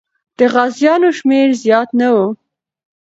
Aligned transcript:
د 0.37 0.39
غازیانو 0.53 1.09
شمېر 1.17 1.49
زیات 1.63 1.89
نه 1.99 2.09
و. 2.13 2.15